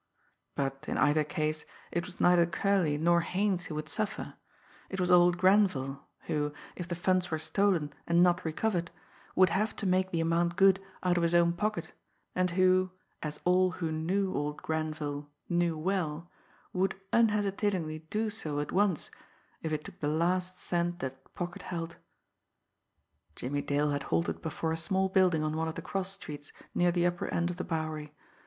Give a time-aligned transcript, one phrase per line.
[0.55, 4.33] But in either case, it was neither Curley nor Haines who would suffer
[4.89, 8.89] it was old Grenville, who, if the funds were stolen and not recovered,
[9.35, 11.91] would have to make the amount good out of his own pocket,
[12.33, 12.89] and who,
[13.21, 16.31] as all who knew old Grenville knew well,
[16.73, 19.11] would unhesitatingly do so at once
[19.61, 21.97] if it took the last cent that pocket held.
[23.35, 26.91] Jimmie Dale had halted before a small building on one of the cross streets near
[26.91, 28.15] the upper end of the Bowery.